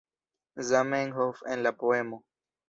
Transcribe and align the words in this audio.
Zamenhof 0.69 1.43
en 1.57 1.61
la 1.69 1.73
poemo. 1.85 2.21